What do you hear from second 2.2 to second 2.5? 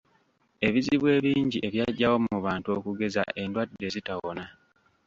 mu